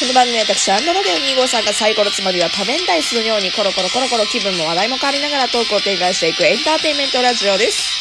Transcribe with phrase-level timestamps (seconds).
[0.00, 8.00] この番組は私、アンドロデオ2号さんがサイコロつまりは多面体するようにコロコロコロコロ気分も話題も変わりながらトークを展開していくエンターテインメントラジオです。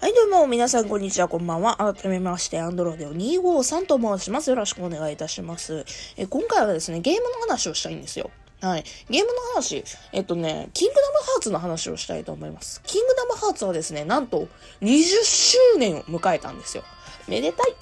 [0.00, 1.76] はい、どうも、皆さん、こんにちは、こんばんは。
[1.76, 4.48] 改めまして、アンドロデオ253と申します。
[4.48, 5.84] よろしくお願いいたします。
[6.16, 8.30] え今回はですね、ゲームの話をしたいんですよ。
[8.62, 8.84] はい。
[9.10, 12.80] ゲームの話、えっとね、キングダムハーツの話をしたいと思います。
[12.86, 14.48] キングダムハーツはですね、なんと
[14.80, 16.82] 20周年を迎えたんですよ。
[17.28, 17.74] めでたい。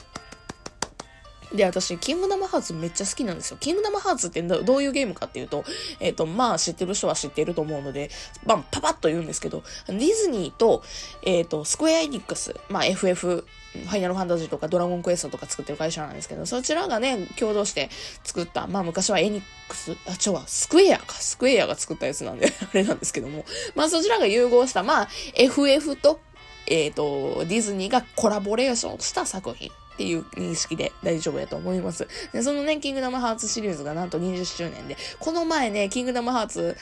[1.54, 3.57] で、私、キングダムハーツめっちゃ好きなんですよ。
[3.61, 5.64] キングダムハーツってどういうゲームかっていうと、
[6.00, 8.11] えっ、と、まあ、知ってる人は知ってると思うので、
[8.45, 10.82] まあ、パパッと言うんですけど、ディズニーと、
[11.22, 17.90] えっ、と、スクエアエニックス、まあ、FF、ファイナルファンタジーとかドラゴンクエストとか作ってる会社なんですけど、そちらがね、共同して
[18.23, 26.21] 作った、まあ昔はエニックス、あ、ちょ、スクエアか、スクエアが作ったやつなんで、 あれなんですけども、まあそちらが融合した、まあ FF と、
[26.67, 29.71] えっ、と、ディズニーがコラボレーションした作品。
[29.94, 32.08] っていう認識で大丈夫やと思います。
[32.33, 36.77] で、そのね、キングダムハーツシリーズがなんと20周年で、この前ね、キングダムハーツ、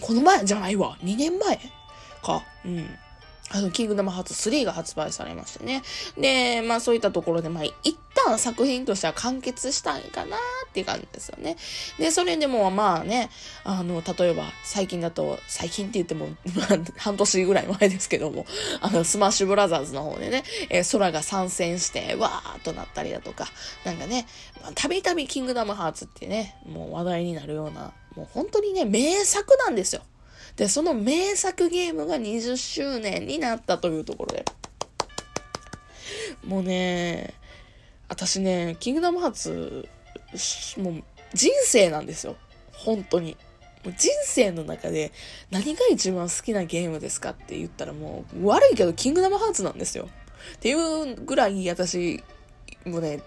[0.00, 1.58] この前じゃないわ、2年前
[2.22, 2.44] か。
[2.64, 2.98] うん。
[3.50, 5.82] あの、キングダムハーツ3が発売されましてね。
[6.18, 11.56] で、まあそういったところで、まあ一旦作品としては完結したんかなっていう感じですよね。
[11.98, 13.30] で、それでもまあね、
[13.64, 18.44] あの、例えば最近だと、最近って言っても、 まあ半年ぐらい前ですけども、
[18.80, 23.46] あの、スマッシュブラザーズの方でね、えーソラが参戦して、わーっとなったりだとか、
[23.84, 24.26] なんかね、
[24.74, 30.02] たびたびキングダムハーツってね、もう話題になるような、もう本当にね、名作なんですよ。
[30.58, 34.44] で、その名作ゲームが20周年になったというところで。
[36.44, 37.32] もうね、
[38.08, 39.88] 私ね、キングダムハーツ、
[40.78, 42.36] もう人生なんですよ。
[42.72, 43.36] 本当に。
[43.84, 45.12] もう人生の中で
[45.52, 50.08] 何が一番好きなゲームですかって言ったらもう悪いけどキングダムハーツなんですよ。
[50.56, 52.24] っていうぐらい私、
[52.84, 53.20] もうね、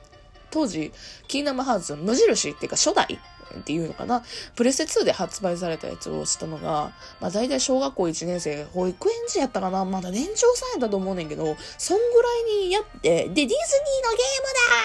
[0.50, 0.92] 当時、
[1.30, 3.18] キングダムハーツの無印っていうか初代
[3.60, 4.24] っていうのかな。
[4.56, 11.44] プレステ2で発売されたやつを知ったのが、まあ大体小学校1年生、保育園児やったかなまだ年長さんやったと思うねんけど、
[11.78, 13.68] そんぐらいにやって、で、ディズニーのゲー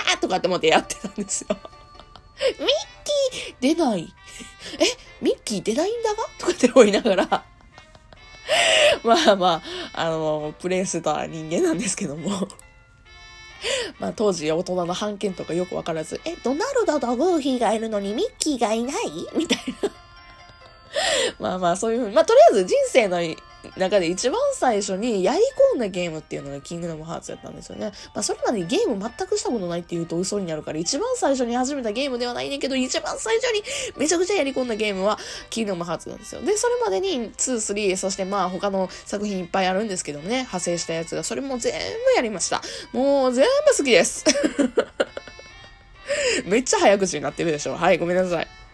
[0.09, 1.57] ムだーとかって思ってやってたんですよ。
[2.61, 2.69] ミッ
[3.59, 4.13] キー出ない。
[4.79, 4.85] え
[5.25, 6.25] ミッキー出ないんだが？
[6.39, 7.45] とかって思いながら。
[9.03, 9.63] まあま
[9.95, 12.49] あ、あの、プレイしてた人間なんですけども。
[13.99, 19.29] まあ当時大人の判件とかよくわからず、え、ドナルドとグーフィーがいるのにミッキーがいない？
[19.35, 19.91] みたいな。
[21.39, 23.21] まあまあそういうふうに、まあとりあえず人生の
[23.77, 25.41] 中で一番最初にやり
[25.75, 27.93] 込んだゲームっていうのがキングダムハーツやったんですよね。
[28.15, 33.63] まあそれまでにゲーム全くしたことないって言うと嘘になるから一番最初に始めたゲームではないねんけど一番最初に
[33.97, 35.19] めちゃくちゃやり込んだゲームは
[35.51, 36.43] キングダムハーツなんですよ。
[36.43, 41.79] で、それまでに2、3、そしてまあ他の作品いっぱいあるんですけどもね、派生したやつがそれも全部
[42.17, 42.63] やりました。
[42.93, 44.25] もう全部好きです。
[46.45, 47.77] めっちゃ早口になってるでしょ。
[47.77, 48.66] はい、ごめんなさい。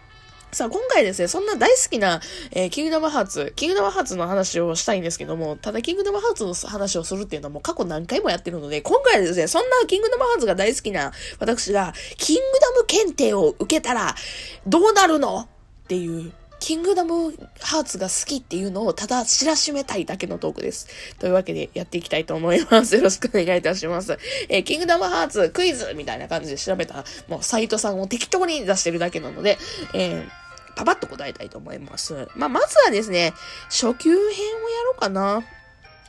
[0.55, 2.21] さあ、今回ですね、そんな大好きな、
[2.51, 14.15] えーキングダムハーツ、キングダムハーツの話をしたいんですけども、ただキングダムハーツの話をするっていうのはもう過去何回もやってるので、今回はですね、そんなキングダムハーツが大好きな私が、キングダム検定を受けたら、
[14.67, 15.49] どうなるの
[15.85, 16.31] っていう、
[16.61, 20.87] キングダムハーツが好きっていうのをただ知らしめたいだけのトークです。
[21.19, 22.95] というわけでやっていきたいと思います。
[22.95, 24.19] よろしくお願いいたします。
[24.51, 29.59] えーキングダムハーツクイズみたいな感じで調べた、もうサイトさんを適当に出してるだけなので、
[29.95, 30.42] えー
[30.75, 32.29] パパッと答えたいと思います。
[32.35, 33.35] まあ、まずはですね、
[33.71, 35.43] 初級編をやろうかな。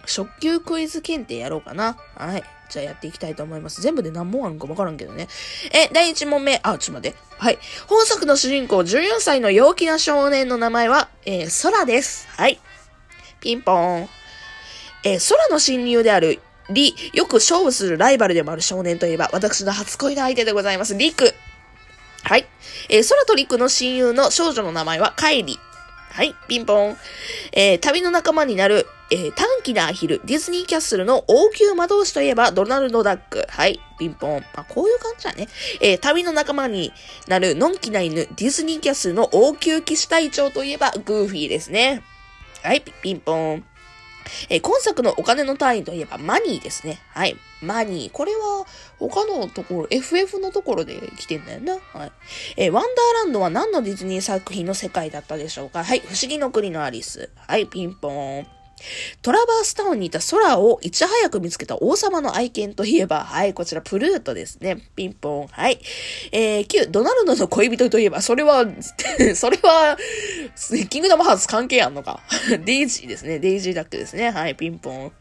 [0.03, 1.97] 初級クイズ検定やろうかな。
[2.15, 2.43] はい。
[2.69, 3.81] じゃあやっていきたいと思います。
[3.81, 5.27] 全部で何問あるのかわからんけどね。
[5.71, 6.59] え、第1問目。
[6.63, 7.17] あ、ちょっと待って。
[7.37, 7.59] はい。
[7.87, 12.27] 本作の主人公14歳の陽気な少年の名前は、えー、空です。
[12.29, 12.59] はい。
[13.39, 14.09] ピンポーン。
[15.05, 20.95] えー空の親友である、リ、よく勝負するライバルでもある少年といえば、私の初恋の相手でございます。
[20.95, 21.33] リク。
[22.23, 22.45] はい。
[22.89, 25.59] えー空とリクの親友の少女の名前はカイリ。
[26.11, 26.97] はい、ピンポン。
[27.51, 33.45] えー旅の仲間になる、えー短気なアヒル、ディズニーキャッスルの王宮魔導士といえば、ドナルド・ダック。
[33.49, 34.41] はい、ピンポン。
[34.55, 35.47] まあ、こういう感じだね。
[35.81, 36.93] えー旅の仲間に
[37.27, 42.03] なる、のんきな犬、ディズニーキャッスルの王宮騎士隊長といえば、グーフィーですね。
[42.61, 43.65] はい、ピンポン。
[44.49, 47.01] えー今作のお金の単位といえば、マニーですね。
[47.09, 47.35] はい。
[47.61, 48.11] マニー。
[48.11, 48.65] これは、
[48.99, 51.73] 他のところ、FF のところで来てんだよな。
[51.93, 52.11] はい。
[52.57, 55.83] えーワンダーランドは何のディズニー作品の世界だったでしょうか？
[55.83, 55.99] はい。
[55.99, 57.29] 不思議の国のアリス。
[57.47, 57.65] はい。
[57.67, 58.62] ピンポーン。
[59.21, 64.89] トラバースタウンにいた空をいち早く見つけた王様の愛犬といえば、はい、こちらプルートですね。
[64.95, 65.47] ピンポン。
[65.47, 65.79] はい。
[66.31, 68.65] えー、9、ドナルドの恋人といえば、それは、
[69.35, 69.97] それは、
[70.89, 72.21] キングダムハーツ関係あんのか？
[72.65, 73.39] デイジーですね。
[73.39, 74.31] デイジーダックですね。
[74.31, 75.11] はい、ピンポン。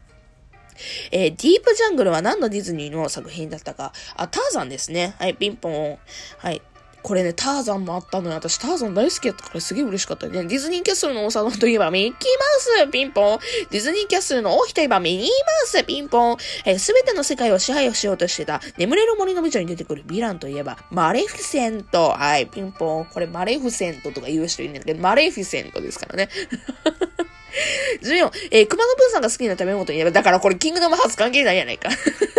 [1.11, 3.93] えー、ディープジャングルは何のディズニーの作品だったか？
[4.15, 5.15] あ、ターザンですね。
[5.19, 5.99] はい、ピンポン。
[6.37, 6.61] はい。
[7.03, 8.35] これね、ターザンもあったのよ。
[8.35, 10.45] 私、ターザン大好きやったからすげえ嬉しかったね。
[10.45, 13.39] ディズニーキャッスルの王様といえば、ミッキーマウスピンポン
[13.69, 15.29] ディズニーキャッスルの王妃といえば、ミニーマウ
[15.67, 23.05] スピンポンえす、べての世界を支配をしようとしてた、眠れる森の美女に出てくるヴィランといえば、マレフィセントはい、ピンポン。
[23.05, 26.29] これ、マレフィセントとか言う人いるんだけど、マレフィセントですからね。
[28.01, 31.89] 14、えー、熊野プーさんが好きな食べ物といえば、だからこれ、キングダムハーツ関係ないやないか。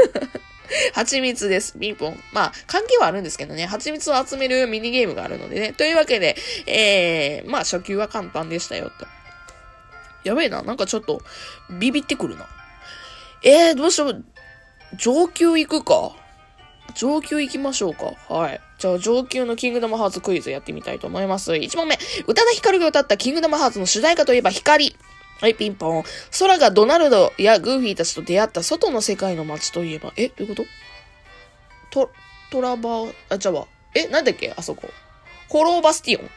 [0.94, 1.78] 蜂蜜です。
[1.78, 2.20] ピンポン。
[2.32, 5.72] まあ、関係はあるんですけどね、蜂蜜を集めるミニゲームがあるのでね。
[5.72, 6.36] というわけで、
[6.66, 9.06] えー、まあ、初級は簡単でしたよ、と。
[10.24, 10.62] やべえな。
[10.62, 11.22] なんかちょっと、
[11.70, 12.46] ビビってくるな。
[13.42, 14.24] えー、どうしよう。
[14.96, 16.12] 上級行くか。
[16.94, 18.12] 上級行きましょうか。
[18.32, 18.60] はい。
[18.78, 21.52] じゃあ、上級のキングダムハーツクイズやってみたいと思います。
[21.52, 21.98] 1問目。
[22.26, 24.96] 宇多田ヒカルが歌ったキングダムハーツの主題歌といえば光。
[25.44, 26.04] はい、ピンポン。
[26.38, 30.64] ソラがドナルドやグーフィーたちと出会った外の世界の街といえば、え、どういうこ
[31.90, 32.06] と？
[32.06, 32.10] ト、
[32.50, 33.66] トラバー、あ、ちゃわ。
[33.94, 34.54] え、なんだっけ？
[34.56, 34.88] あそこ。
[35.50, 36.30] ホローバスティオン。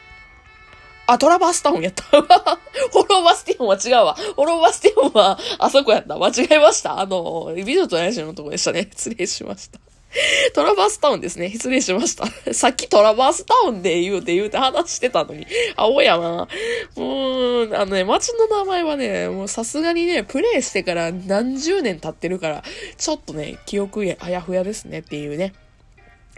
[1.06, 2.04] あ、トラバースタウンやった。
[2.92, 4.14] ホローバスティオンは違うわ。
[4.36, 6.18] ホローバスティオンは、あそこやった。
[6.18, 7.00] 間違えました。
[7.00, 8.90] あの、美女と野獣のとこでしたね。
[8.94, 9.80] 失礼しました。
[10.54, 11.50] トラバースタウンですね。
[11.50, 12.26] 失礼しました。
[12.54, 15.46] さっきトラバースタウンで言うて言うて話してたのに。
[15.76, 16.48] 青やな。
[16.96, 22.64] もう、あのね、街の名前はね、もうさすがにね、プレイしてから何十年経ってるから、
[22.96, 25.52] ちょっとね、記憶あやふやですねっていうね。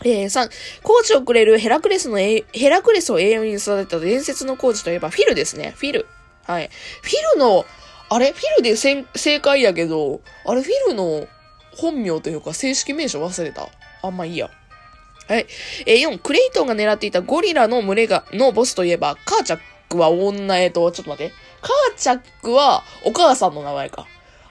[0.02, 0.50] えー、3、
[0.82, 5.74] コーチをくれるヘラクレスの、ヘラクレスを栄養に育てた伝説のコーチといえばフィルですね。
[5.76, 6.06] フィル。
[6.44, 6.70] はい。
[7.02, 7.66] フィルの、
[8.08, 8.32] あれ？
[8.32, 9.04] フィルで正
[9.40, 11.28] 解やけど、あれフィルの
[11.76, 13.68] 本名というか正式名称忘れた。
[14.02, 14.50] あんまいいや。
[15.28, 15.46] はい。
[15.86, 21.34] えー、4、クレイトンが狙っていたゴリラの群れが、のボスといえば、カーチャックは女、えと、ちょっと待って。
[21.60, 24.06] カーチャックはお母さんの名前か。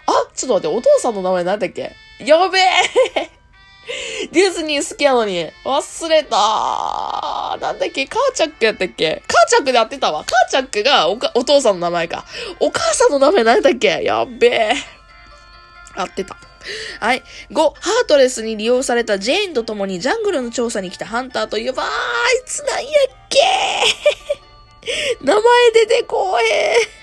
[0.06, 1.92] あ、ちょっと待って、お父さんの名前なんだっけ？
[2.20, 3.30] やべえ
[4.32, 8.06] ディズニー好きやのに、忘れたなんだっけ？
[8.06, 9.24] カーチャックやったっけ？
[9.28, 10.24] カーチャックで合ってたわ。
[10.24, 12.26] カーチャックがおか、お父さんの名前か。
[12.60, 14.04] お母さんの名前なんだっけ？
[14.04, 14.74] やべえ。
[15.96, 16.38] 合ってた。
[17.00, 17.24] はい。
[17.52, 21.90] 5、ハートレスに利用されたジェーンと共にジャングルの調査に来たハンターといえば、あい
[22.46, 22.92] つなんやっ
[23.30, 23.40] け
[25.24, 25.44] 名前
[25.74, 27.00] 出てこえ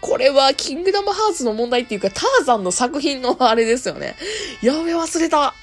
[0.00, 4.16] これは、キングダムハーツの問題っていうか、ターザンの作品のあれですよね。
[4.60, 5.54] やべ、忘れた。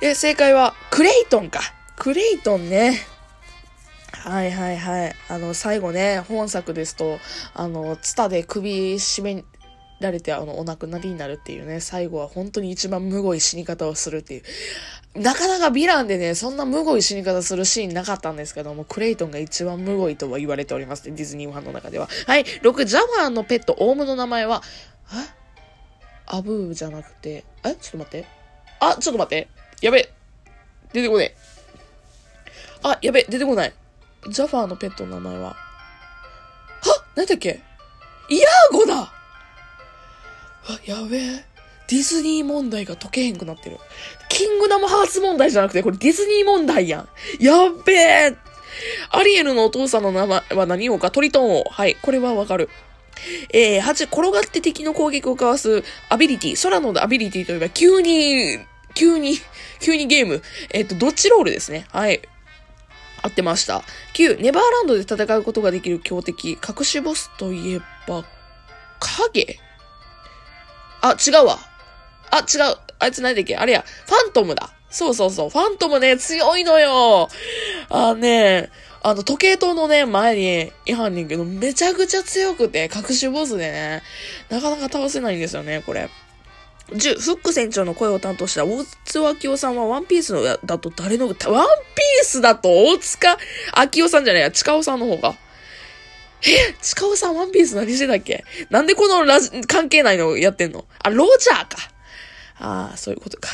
[0.00, 1.60] え、正解は、クレイトンか。
[1.96, 3.00] クレイトンね。
[4.12, 5.14] はいはいはい。
[5.28, 7.18] あの、最後ね、本作ですと、
[7.54, 9.44] あの、ツタで首絞め
[10.00, 14.42] られて、あの、お亡くなりになるっていうね、最後は本当に一番むごい死に方をするっていう。
[15.20, 22.08] なかなかヴィランでね、そんなむごい死に方するシーンなかったんですけども、クレイトンが一番むごいとは言われておりますね、ディズニーファンの中では。
[22.26, 24.62] はい、6、ジャガーのペット、オウムの名前は、
[25.12, 25.14] え？
[26.26, 27.74] アブーじゃなくて、え？
[27.76, 28.26] ちょっと待って。
[28.80, 29.48] あ、ちょっと待って。
[29.80, 30.12] やべ。
[30.92, 31.36] 出てこねえ。
[32.82, 33.72] あ、やべ、出てこない。
[34.28, 35.48] ジャファーのペットの名前は？
[35.50, 35.56] は？
[37.14, 37.62] 何だっけ？
[38.28, 39.14] イヤーゴだ
[40.68, 41.44] あ、やべえ。
[41.88, 43.78] ディズニー問題が解けへんくなってる。
[44.28, 47.08] キングダムハーツ問題じゃなくて、これディズニー問題やん。
[47.40, 48.36] やべえ。
[49.10, 51.64] アリエルのお父さんの名前は何王かトリトン王。
[51.70, 52.68] はい、これはわかる。
[53.52, 56.62] えー、8、転がって敵の攻撃をかわすアビリティ。
[56.62, 58.58] 空のアビリティといえば、急に、
[58.94, 59.38] 急に、
[59.80, 60.42] 急にゲーム。
[60.70, 61.86] えっ、ー、と、どっちロールですね。
[61.92, 62.20] はい。
[63.22, 63.82] 合ってました。
[64.14, 66.52] 9、ネバーランドで戦うことができる強敵。
[66.52, 68.24] 隠しボスといえば、
[68.98, 69.58] 影？
[71.10, 71.58] あ、違うわ。
[72.30, 72.76] あ、違う。
[72.98, 73.56] あいつ何だっけ？
[73.56, 73.84] あれや。
[74.06, 74.70] ファントムだ。
[74.88, 75.50] そうそうそう。
[75.50, 77.28] ファントムね、強いのよ。
[77.90, 78.70] あね、
[79.02, 84.02] あの、時計塔のね、前に違反ねんけど、めちゃくちゃ強くて、隠しボスでね、
[84.48, 86.08] なかなか倒せないんですよね、これ。
[86.92, 93.36] 10、フック船長の声を担当した大津明夫さんはワンピースのだと誰の、ワンピースだと大塚
[93.94, 95.34] 明夫さんじゃないや、近尾さんの方が。
[96.42, 98.44] え近尾さんワンピース何してたっけ？
[98.70, 100.84] なんでこのラジ、関係ないのやってんの？
[101.02, 101.76] あ、ロジャーか。
[102.58, 103.48] ああ、そういうことか。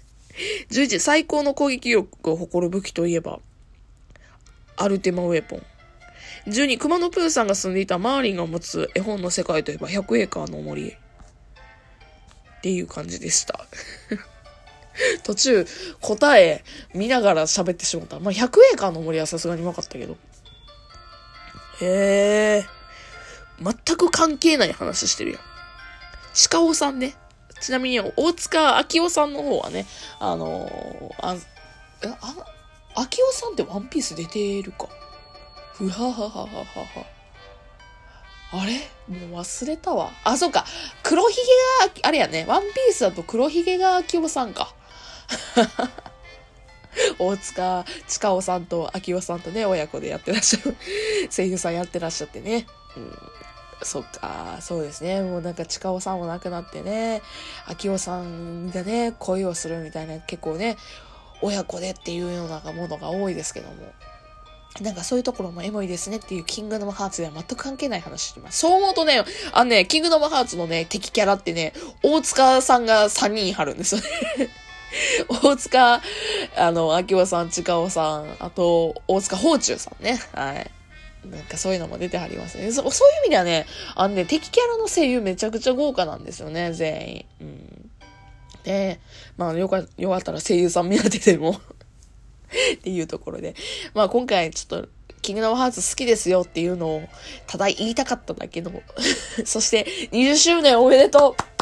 [0.70, 3.40] 11、最高の攻撃力を誇る武器といえば、
[4.76, 5.62] アルテマウェポン。
[6.46, 10.90] 12、熊野プーさんが住んでいたマーリンが持つ絵本の世界といえば100エーカーの森。
[10.90, 10.94] っ
[12.62, 13.66] ていう感じでした。
[15.24, 15.66] 途中、
[16.00, 18.18] 答え見ながら喋ってしまった。
[18.18, 20.16] まあ、100エーカーの森はさすがに分かったけど。
[21.80, 22.66] へえ。
[23.60, 25.40] 全く関係ない話してるやん。
[26.50, 27.16] 鹿尾さんね。
[27.60, 29.86] ちなみに、大塚明夫さんの方はね、
[30.18, 31.36] あのー、あ、
[32.02, 32.14] あ、
[32.96, 34.88] 明夫さんってワンピース出てるか？
[35.74, 37.06] ふはははははは。
[38.52, 38.90] あれ？
[39.08, 40.10] もう忘れたわ。
[40.24, 40.66] あ、そうか。
[41.02, 41.42] 黒ひげ
[42.02, 42.44] が、あれやね。
[42.46, 44.74] ワンピースだと黒ひげが秋夫さんか。
[47.18, 50.76] 大塚近尾さんと秋夫さんとね、親子でやってらっしゃる。
[51.34, 52.66] 声優さんやってらっしゃってね。
[52.96, 53.18] うん。
[53.82, 55.20] そっか、そうですね。
[55.20, 57.22] もうなんか近尾さんも亡くなってね、
[57.66, 60.76] 秋夫さんがね、恋をするみたいな、結構ね、
[61.42, 63.74] 親子でっていうようなものが多いですけども。
[64.80, 68.58] なんかそういうところもエモいですねっていうキングダムハーツでは全く関係ない話してます。
[68.58, 71.72] そう思うとね、あのね、キングダムハーツのね、敵キャラってね、
[72.02, 74.06] 大塚さんが3人貼るんですよね。
[75.28, 76.02] 大塚、
[76.56, 80.18] あの、秋葉さん、近尾さん、あと、大塚宝中さんね。
[80.32, 80.70] はい。
[81.30, 82.70] なんかそういうのも出てはりますね。
[82.70, 87.24] そそういう意味ではね、あのね、敵キャラの声優めちゃくちゃ豪華なんですよね、全員。
[87.40, 87.90] うん。
[88.64, 89.00] で、
[89.36, 91.60] まあ、よか、よかったら声優さん目当てでも
[92.74, 93.54] っていうところで。
[93.94, 94.88] まあ今回ちょっと、
[95.22, 97.02] キングダムハーツ好きですよっていうのを、
[97.46, 98.70] ただ言いたかっただけの
[99.44, 101.55] そして20周年おめでとう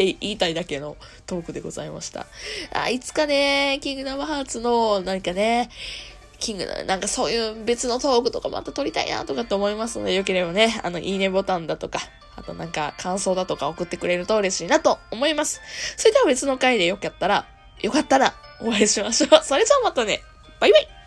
[0.00, 2.26] って言いたいだけのトークでございました。
[2.72, 5.68] あ、いつかね、キングダムハーツの、なんかね、
[6.38, 12.00] キングダム、なんかそういう別のトークとかまた撮りたいなとかって思いますので、よければね、あの、いいねボタンだとか、
[12.36, 15.60] あとなんか感想だとか送ってくれると嬉しいなと思います。
[15.98, 17.46] それでは別の回でよかったら、
[17.82, 19.44] よかったらお会いしましょう。
[19.44, 20.22] それじゃあまたね。
[20.60, 20.99] バイバイ